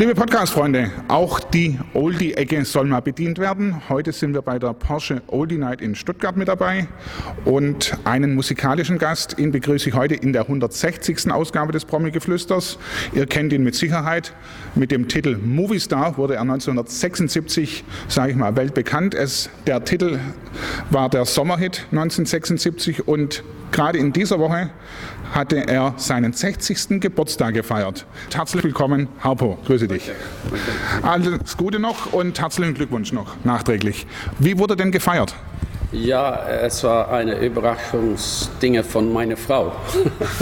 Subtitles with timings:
[0.00, 3.82] Liebe Podcast-Freunde, auch die Oldie-Ecke soll mal bedient werden.
[3.88, 6.86] Heute sind wir bei der Porsche Oldie Night in Stuttgart mit dabei
[7.44, 9.40] und einen musikalischen Gast.
[9.40, 11.32] Ihn begrüße ich heute in der 160.
[11.32, 12.78] Ausgabe des Promi-Geflüsters.
[13.12, 14.34] Ihr kennt ihn mit Sicherheit.
[14.76, 19.16] Mit dem Titel Movie Star wurde er 1976, sage ich mal, weltbekannt.
[19.16, 20.20] Es, der Titel
[20.90, 23.42] war der Sommerhit 1976 und
[23.72, 24.70] gerade in dieser Woche
[25.34, 27.00] hatte er seinen 60.
[27.00, 28.06] Geburtstag gefeiert.
[28.34, 29.58] Herzlich willkommen, Harpo.
[29.66, 30.10] Grüße dich.
[31.02, 34.06] Alles Gute noch und herzlichen Glückwunsch noch nachträglich.
[34.38, 35.34] Wie wurde denn gefeiert?
[35.90, 39.72] Ja, es war eine Überraschungsdinge von meiner Frau.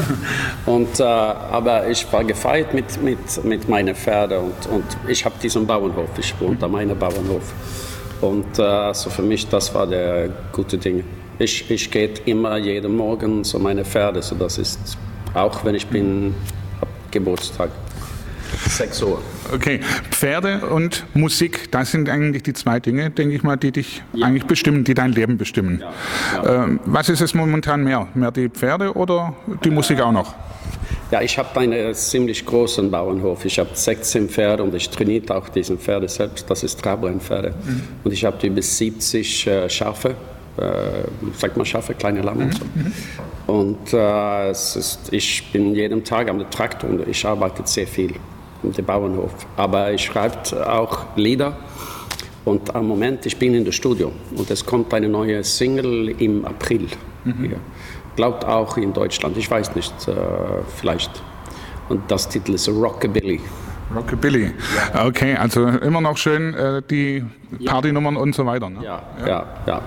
[0.66, 5.37] und, äh, aber ich war gefeiert mit, mit, mit meinen Pferden und, und ich habe
[5.40, 7.52] diesen Bauernhof, ich wohne an meinem Bauernhof.
[8.20, 11.04] Und äh, also für mich, das war der gute Ding.
[11.38, 14.96] Ich, ich gehe immer jeden Morgen zu meinen Pferden, so das ist
[15.34, 16.34] auch wenn ich bin,
[16.80, 17.70] hab Geburtstag.
[18.68, 19.23] 6 Uhr.
[19.52, 24.02] Okay, Pferde und Musik, das sind eigentlich die zwei Dinge, denke ich mal, die dich
[24.12, 24.26] ja.
[24.26, 25.80] eigentlich bestimmen, die dein Leben bestimmen.
[25.80, 25.92] Ja,
[26.42, 26.64] ja.
[26.64, 28.09] Ähm, was ist es momentan mehr?
[28.14, 30.34] Mehr die Pferde oder die Musik auch noch?
[31.10, 33.45] Ja, ich habe einen ziemlich großen Bauernhof.
[33.45, 36.51] Ich habe 16 Pferde und ich trainiere auch diese Pferde selbst.
[36.51, 37.51] Das ist Trabrennpferde.
[37.51, 37.82] Mhm.
[38.02, 40.14] Und ich habe über 70 äh, Schafe äh,
[41.35, 42.65] sagt man Schafe, kleine Lamm und so.
[42.65, 42.93] Mhm.
[43.46, 48.15] Und äh, ist, ich bin jeden Tag am Traktor und ich arbeite sehr viel
[48.63, 49.32] im Bauernhof.
[49.57, 51.57] Aber ich schreibe auch Lieder.
[52.45, 56.45] Und am Moment, ich bin in der Studio und es kommt eine neue Single im
[56.45, 56.87] April.
[57.24, 57.57] Mhm.
[58.15, 60.13] Glaubt auch in Deutschland, ich weiß nicht, äh,
[60.76, 61.10] vielleicht.
[61.88, 63.41] Und das Titel ist Rockabilly.
[63.95, 64.53] Rockabilly.
[64.94, 65.06] Ja.
[65.06, 67.25] Okay, also immer noch schön äh, die
[67.64, 68.69] Partynummern und so weiter.
[68.69, 68.80] Ne?
[68.82, 69.82] Ja, ja, ja.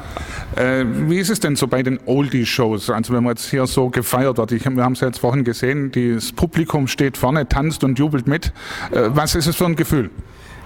[0.56, 2.90] Äh, wie ist es denn so bei den Oldie-Shows?
[2.90, 5.44] Also wenn man jetzt hier so gefeiert wird, ich, wir haben es ja jetzt vorhin
[5.44, 8.54] gesehen, das Publikum steht vorne, tanzt und jubelt mit.
[8.92, 10.10] Äh, was ist es für ein Gefühl?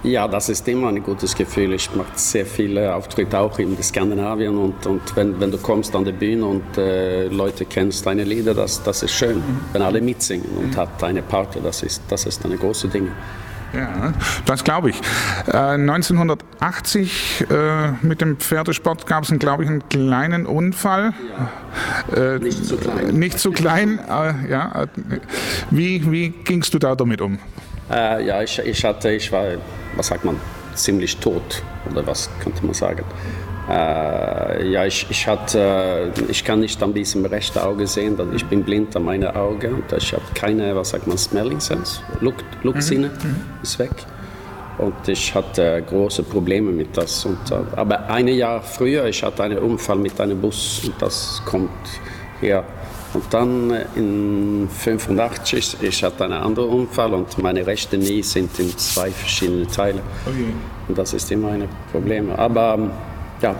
[0.03, 1.73] Ja, das ist immer ein gutes Gefühl.
[1.73, 6.03] Ich mache sehr viele Auftritte auch in Skandinavien und, und wenn, wenn du kommst an
[6.03, 9.37] die Bühne und äh, Leute kennst deine Lieder, das, das ist schön.
[9.37, 9.59] Mhm.
[9.71, 10.77] Wenn alle mitsingen und mhm.
[10.77, 13.09] hat eine Party, das ist, das ist eine große Ding.
[13.73, 14.13] Ja,
[14.45, 15.01] das glaube ich.
[15.47, 21.13] Äh, 1980 äh, mit dem Pferdesport gab es, glaube ich, einen kleinen Unfall.
[22.13, 22.35] Ja.
[22.35, 23.07] Äh, nicht zu klein.
[23.17, 23.99] Nicht zu klein.
[23.99, 24.85] Äh, ja.
[25.71, 27.39] Wie, wie gingst du da damit um?
[27.89, 29.45] Äh, ja, ich, ich hatte, ich war
[29.95, 30.39] was sagt man,
[30.75, 33.03] ziemlich tot oder was könnte man sagen.
[33.69, 38.45] Äh, ja, ich, ich, hatte, ich kann nicht an diesem rechten Auge sehen, denn ich
[38.45, 42.35] bin blind an meinen Augen und ich habe keine, was sagt man, Smelling Sense, Look,
[42.63, 43.29] Look-Sinne mhm.
[43.29, 43.35] mhm.
[43.61, 43.91] ist weg.
[44.79, 47.25] Und ich hatte große Probleme mit das.
[47.25, 51.41] Und, äh, aber ein Jahr früher, ich hatte einen Unfall mit einem Bus und das
[51.45, 51.69] kommt
[52.41, 52.65] hier
[53.13, 58.57] und dann äh, in 85, ich hatte einen anderen Unfall und meine rechte Knie sind
[58.59, 60.01] in zwei verschiedene Teile.
[60.25, 60.53] Okay.
[60.87, 62.31] Und das ist immer ein Problem.
[62.31, 62.91] Aber ähm,
[63.41, 63.55] ja,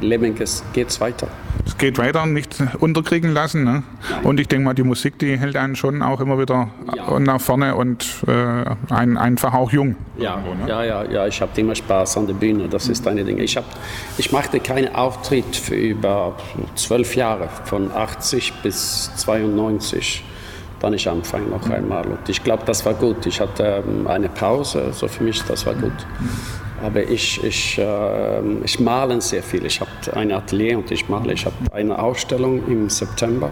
[0.00, 0.34] Leben
[0.72, 1.28] geht weiter.
[1.66, 3.64] Es geht weiter, nicht unterkriegen lassen.
[3.64, 3.82] Ne?
[4.22, 7.18] Und ich denke mal, die Musik, die hält einen schon auch immer wieder ja.
[7.18, 9.96] nach vorne und äh, ein, einfach auch jung.
[10.16, 10.68] Ja, irgendwo, ne?
[10.68, 13.38] ja, ja, ja, ich habe immer Spaß an der Bühne, das ist eine Ding.
[13.38, 13.64] Ich, hab,
[14.16, 16.36] ich machte keinen Auftritt für über
[16.74, 20.24] zwölf Jahre, von 80 bis 92
[20.80, 22.06] dann ich anfange noch einmal.
[22.06, 23.26] Und ich glaube, das war gut.
[23.26, 26.06] Ich hatte ähm, eine Pause, so für mich, das war gut.
[26.82, 29.66] Aber ich, ich, äh, ich male sehr viel.
[29.66, 31.32] Ich habe ein Atelier und ich male.
[31.32, 33.50] Ich habe eine Ausstellung im September.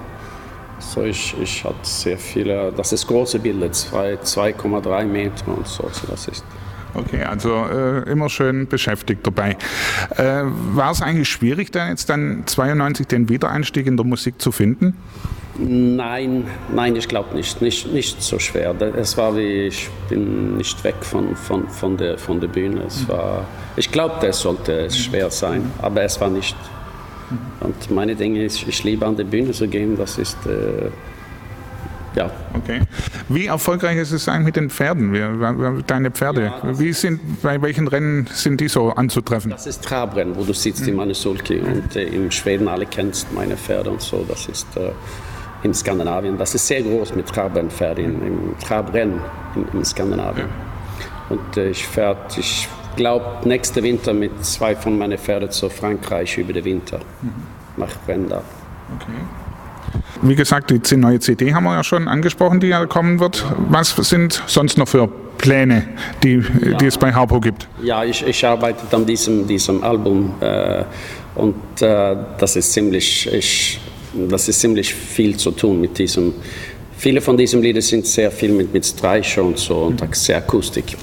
[0.78, 5.88] So ich, ich habe sehr viele, das ist große Bilder, 2,3 Meter und so.
[5.90, 6.44] so das ist
[6.96, 9.56] Okay, also äh, immer schön beschäftigt dabei.
[10.16, 14.50] Äh, war es eigentlich schwierig, dann jetzt dann 92 den Wiedereinstieg in der Musik zu
[14.50, 14.96] finden?
[15.58, 17.62] Nein, nein, ich glaube nicht.
[17.62, 17.92] nicht.
[17.92, 18.74] Nicht so schwer.
[18.96, 22.82] Es war wie, ich bin nicht weg von, von, von, der, von der Bühne.
[22.86, 26.56] Es war, ich glaube, es sollte schwer sein, aber es war nicht.
[27.60, 30.90] Und meine Dinge ist, ich liebe an der Bühne zu gehen, das ist, äh,
[32.14, 32.30] ja.
[32.54, 32.80] Okay.
[33.28, 36.44] Wie erfolgreich ist es eigentlich mit den Pferden, deine Pferde?
[36.44, 39.50] Ja, Wie sind, bei welchen Rennen sind die so anzutreffen?
[39.50, 40.88] Das ist Trabrennen, wo du sitzt mhm.
[40.88, 44.24] in Manisulki und äh, in Schweden alle kennst meine Pferde und so.
[44.26, 44.90] Das ist äh,
[45.62, 46.38] in Skandinavien.
[46.38, 49.20] Das ist sehr groß mit Trabrennpferden, im Trabrennen
[49.54, 50.48] in, in Skandinavien.
[51.28, 56.38] Und äh, ich fährt, ich glaube, nächsten Winter mit zwei von meinen Pferden zu Frankreich
[56.38, 56.98] über den Winter.
[57.22, 57.32] Mhm.
[57.76, 58.42] Nach Brenda.
[58.96, 59.12] Okay.
[60.22, 63.44] Wie gesagt, die neue CD haben wir ja schon angesprochen, die ja kommen wird.
[63.70, 65.08] Was sind sonst noch für
[65.38, 65.86] Pläne,
[66.22, 66.76] die, ja.
[66.78, 67.68] die es bei Harpo gibt?
[67.82, 70.84] Ja, ich, ich arbeite an diesem, diesem Album äh,
[71.34, 73.80] und äh, das ist ziemlich, ich,
[74.28, 76.34] das ist ziemlich viel zu tun mit diesem.
[76.98, 80.96] Viele von diesen Liedern sind sehr viel mit, mit Streicher und so und sehr Akustik.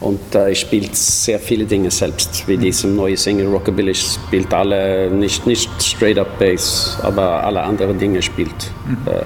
[0.00, 5.10] Und äh, ich spiele sehr viele Dinge selbst, wie diesem neue Single Rockabilly spielt alle,
[5.10, 8.70] nicht, nicht straight up Bass, aber alle anderen Dinge spielt.
[8.86, 8.98] Mhm.
[9.12, 9.24] Äh,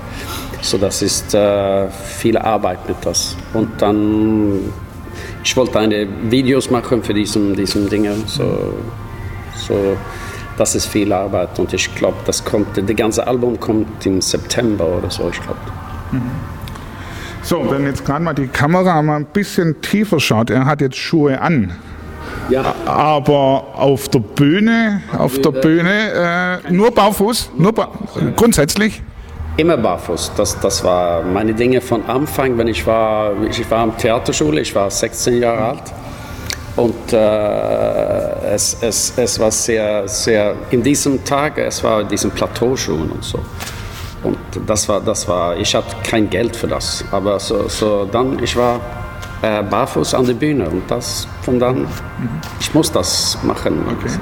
[0.63, 3.37] so das ist äh, viel Arbeit mit das.
[3.53, 4.73] Und dann,
[5.45, 8.73] ich wollte eine Videos machen für diesen, diesen Dinge, so,
[9.67, 9.97] so
[10.57, 14.87] das ist viel Arbeit und ich glaube, das kommt, das ganze Album kommt im September
[14.87, 15.59] oder so, ich glaube.
[16.13, 16.31] Mhm.
[17.43, 20.97] So, wenn jetzt gerade mal die Kamera mal ein bisschen tiefer schaut, er hat jetzt
[20.97, 21.73] Schuhe an.
[22.49, 22.75] Ja.
[22.87, 27.89] Aber auf der Bühne, auf der Bühne äh, nur barfuß, nur ba
[28.37, 29.03] grundsätzlich.
[29.57, 30.33] Immer barfuß.
[30.37, 34.75] Das, das war meine Dinge von Anfang, wenn ich war, ich war am Theaterschule, ich
[34.75, 35.83] war 16 Jahre alt.
[36.77, 43.11] Und äh, es, es, es war sehr, sehr, in diesem Tag, es war diesen Plateauschuhen
[43.11, 43.39] und so.
[44.23, 47.05] Und das war, das war, ich hatte kein Geld für das.
[47.11, 48.81] Aber so, so dann, ich war
[49.43, 51.89] äh, barfuß an der Bühne und das von dann, mhm.
[52.61, 53.85] ich muss das machen.
[53.91, 54.13] Okay.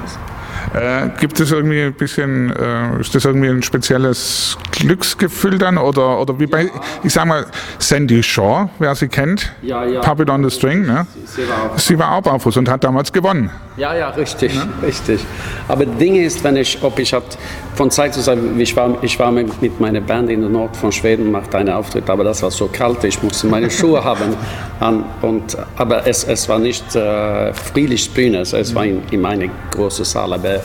[0.73, 5.77] Äh, gibt es irgendwie ein bisschen, äh, ist das irgendwie ein spezielles Glücksgefühl dann?
[5.77, 6.69] Oder, oder wie bei,
[7.03, 7.45] ich sag mal,
[7.77, 9.99] Sandy Shaw, wer sie kennt, ja, ja.
[9.99, 11.05] Puppet on the String, ne?
[11.25, 13.49] Sie, war auch, sie war auch barfuß und hat damals gewonnen.
[13.75, 14.67] Ja, ja, richtig, ja?
[14.81, 15.25] richtig.
[15.67, 17.37] Aber das Ding ist, wenn ich, ob ich hat,
[17.75, 20.91] von Zeit zu Zeit, ich war, ich war mit meiner Band in der Nord von
[20.91, 24.35] Schweden, machte einen Auftritt, aber das war so kalt, ich musste meine Schuhe haben.
[24.79, 29.49] An, und, aber es, es war nicht äh, friedlich Bühne, es war in, in eine
[29.71, 30.60] große Saal, aber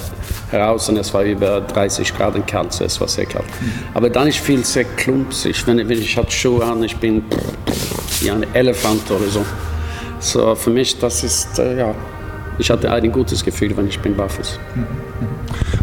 [0.51, 3.47] heraus und es war über 30 Grad kalt, so es war sehr kalt.
[3.95, 5.67] Aber dann ist viel sehr klumpsig.
[5.67, 7.25] Wenn, wenn ich hatte Schuhe an, ich bin
[8.21, 9.45] wie ein Elefant oder so.
[10.21, 11.95] So für mich, das ist, äh, ja,
[12.59, 14.59] ich hatte ein gutes Gefühl, wenn ich bin barfuß.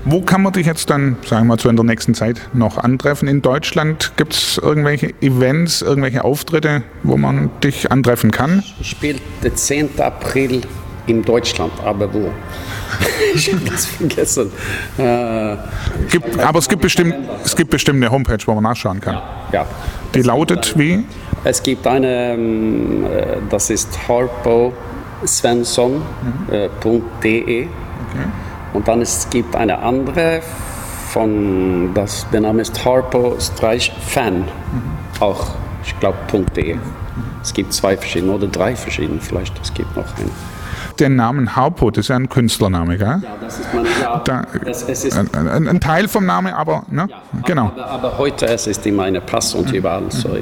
[0.06, 2.78] Wo kann man dich jetzt dann, sagen wir mal, so in der nächsten Zeit noch
[2.78, 3.28] antreffen?
[3.28, 8.64] In Deutschland gibt es irgendwelche Events, irgendwelche Auftritte, wo man dich antreffen kann?
[8.82, 10.00] Ich spiele den 10.
[10.00, 10.62] April
[11.08, 12.30] in Deutschland, aber wo?
[13.36, 14.52] ich habe das vergessen.
[14.98, 15.58] Äh,
[16.10, 19.16] gibt, aber es gibt, bestimmt, es gibt bestimmt eine Homepage, wo man nachschauen kann.
[19.16, 19.24] Ja.
[19.52, 19.66] ja.
[20.14, 21.06] Die es lautet wie?
[21.44, 24.74] Es gibt eine, ähm, äh, das ist harpo
[25.26, 26.54] svensson.de mhm.
[26.54, 27.68] äh, okay.
[28.74, 30.42] und dann es gibt eine andere
[31.10, 34.48] von, das, der Name ist harpo-fan, mhm.
[35.20, 35.48] auch,
[35.84, 36.18] ich glaube,
[36.56, 36.76] .de.
[36.76, 36.82] Mhm.
[37.42, 40.30] Es gibt zwei verschiedene oder drei verschiedene vielleicht, es gibt noch eine
[41.00, 43.08] den Namen Harpo, das ist ja ein Künstlername, gell?
[43.08, 46.84] Ja, das ist man, ja, da, es, es ist ein, ein, Teil vom Namen, aber,
[46.90, 47.08] ne?
[47.10, 47.66] Ja, genau.
[47.66, 50.38] Aber, aber, heute es ist in meinem Pass und überall so.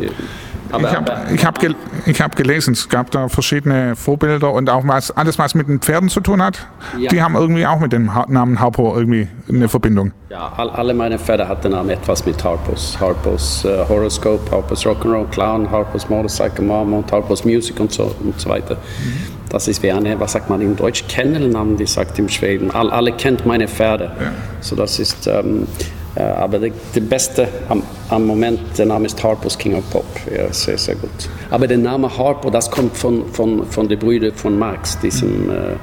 [0.71, 1.75] Aber, ich habe hab gel
[2.19, 6.09] hab gelesen, es gab da verschiedene Vorbilder und auch was, alles, was mit den Pferden
[6.09, 6.65] zu tun hat,
[6.97, 7.09] ja.
[7.09, 10.13] die haben irgendwie auch mit dem Namen Harpo irgendwie eine Verbindung.
[10.29, 12.97] Ja, all, alle meine Pferde hatten den Namen etwas mit Harpos.
[12.99, 18.39] Harpos uh, Horoscope, Harpos Rock'n'Roll Clown, Harpos Motorcycle Mom und Harpos Music und so, und
[18.39, 18.75] so weiter.
[18.75, 19.40] Mhm.
[19.51, 22.71] Das ist wie eine, was sagt man in Deutsch, Kennelnamen, die sagt im Schweden.
[22.71, 24.05] All, alle kennt meine Pferde.
[24.05, 24.31] Ja.
[24.61, 25.67] So das ist, ähm,
[26.15, 30.05] äh, aber der, der Beste am, am, Moment, der Name ist Harpos King of Pop.
[30.33, 31.09] Ja, sehr, sehr gut.
[31.49, 35.47] Aber der Name Harpo, das kommt von, von, von den Brüdern von Marx, diesem...
[35.47, 35.49] Mhm.
[35.49, 35.75] Äh,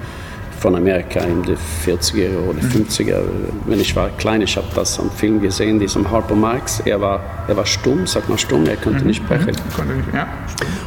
[0.59, 3.21] von Amerika in den 40er oder 50er.
[3.67, 6.81] Wenn ich war klein, ich habe das am Film gesehen, diesem Harper Marx.
[6.85, 9.51] Er war, er war stumm, sagt man stumm, er konnte nicht sprechen.
[9.51, 10.15] Mhm.
[10.15, 10.27] Ja,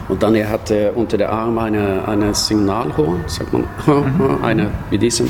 [0.10, 4.40] Und dann er hatte unter der Arm eine, eine Signalhorn, sagt man, mhm.
[4.44, 5.28] eine wie diesem.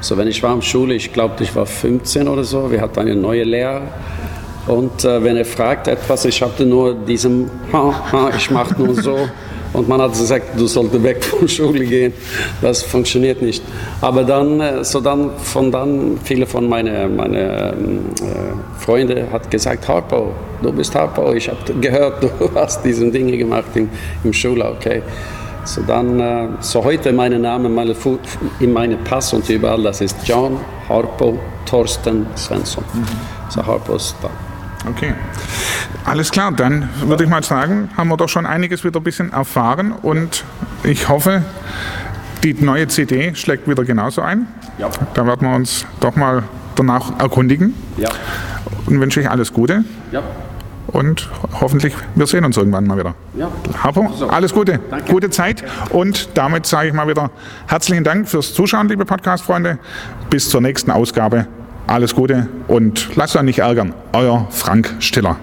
[0.00, 3.00] So, wenn ich war in Schule, ich glaube, ich war 15 oder so, wir hatten
[3.00, 3.82] eine neue Lehrer.
[4.66, 7.50] Und äh, wenn er fragt etwas, ich hatte nur diesen,
[8.36, 9.28] ich mache nur so.
[9.72, 12.12] Und man hat gesagt, du solltest weg von Schule gehen.
[12.60, 13.62] Das funktioniert nicht.
[14.00, 19.50] Aber dann, äh, so dann, von dann, viele von meinen meine, ähm, äh, Freunden hat
[19.50, 21.32] gesagt, Harpo, du bist Harpo.
[21.32, 23.88] Ich habe gehört, du hast diese Dinge gemacht in,
[24.24, 25.02] im Schule, okay.
[25.64, 27.94] So dann, äh, so heute mein Name meine,
[28.60, 30.58] in meinem Pass und überall, das ist John
[30.88, 32.84] Harpo Thorsten Svensson.
[32.92, 33.06] Mhm.
[33.50, 34.49] So Harpo ist da.
[34.88, 35.14] Okay.
[36.04, 39.32] Alles klar, dann würde ich mal sagen, haben wir doch schon einiges wieder ein bisschen
[39.32, 40.44] erfahren und
[40.82, 41.42] ich hoffe,
[42.42, 44.46] die neue CD schlägt wieder genauso ein.
[44.78, 44.88] Ja.
[45.14, 46.44] Da werden wir uns doch mal
[46.74, 47.74] danach erkundigen.
[47.98, 48.08] Ja.
[48.86, 49.84] Und wünsche ich alles Gute.
[50.10, 50.22] Ja.
[50.88, 51.28] Und
[51.60, 53.14] hoffentlich, wir sehen uns irgendwann mal wieder.
[53.34, 53.48] Ja.
[53.82, 55.12] Harpo, alles Gute, Danke.
[55.12, 55.62] gute Zeit.
[55.90, 57.30] Und damit sage ich mal wieder
[57.68, 59.78] herzlichen Dank fürs Zuschauen, liebe Podcast-Freunde.
[60.30, 61.46] Bis zur nächsten Ausgabe
[61.90, 63.92] alles Gute und lasst euch nicht ärgern.
[64.12, 65.36] Euer Frank Stiller.